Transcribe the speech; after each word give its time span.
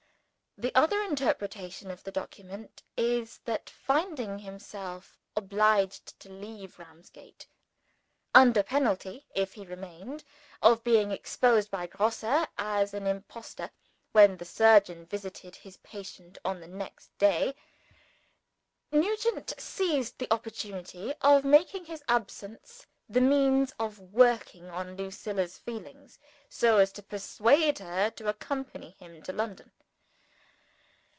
The 0.57 0.75
other 0.75 1.01
interpretation 1.01 1.89
of 1.89 2.03
the 2.03 2.11
document 2.11 2.83
is, 2.97 3.37
that 3.45 3.69
finding 3.69 4.37
himself 4.39 5.17
obliged 5.33 6.19
to 6.19 6.29
leave 6.29 6.77
Ramsgate 6.77 7.47
under 8.35 8.61
penalty 8.61 9.25
(if 9.33 9.53
he 9.53 9.65
remained) 9.65 10.25
of 10.61 10.83
being 10.83 11.09
exposed 11.11 11.71
by 11.71 11.87
Grosse 11.87 12.47
as 12.57 12.93
an 12.93 13.07
impostor, 13.07 13.71
when 14.11 14.35
the 14.37 14.43
surgeon 14.45 15.05
visited 15.05 15.55
his 15.55 15.77
patient 15.77 16.37
on 16.43 16.59
the 16.59 16.67
next 16.67 17.17
day 17.17 17.55
Nugent 18.91 19.53
seized 19.57 20.19
the 20.19 20.31
opportunity 20.31 21.13
of 21.21 21.45
making 21.45 21.85
his 21.85 22.03
absence 22.09 22.85
the 23.07 23.21
means 23.21 23.73
of 23.79 23.99
working 23.99 24.65
on 24.69 24.97
Lucilla's 24.97 25.57
feelings, 25.57 26.19
so 26.49 26.77
as 26.77 26.91
to 26.91 27.01
persuade 27.01 27.79
her 27.79 28.09
to 28.11 28.27
accompany 28.29 28.91
him 28.99 29.23
to 29.23 29.31
London. 29.33 29.71